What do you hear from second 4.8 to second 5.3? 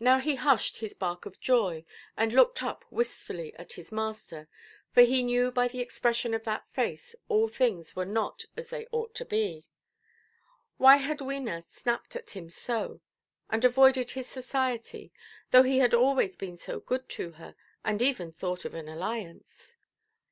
for he